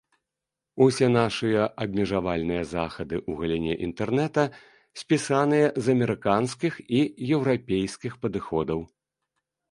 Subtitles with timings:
[0.83, 4.45] Усе нашыя абмежавальныя захады ў галіне інтэрнэта
[5.01, 7.03] спісаныя з амерыканскіх і
[7.37, 8.81] еўрапейскіх падыходаў.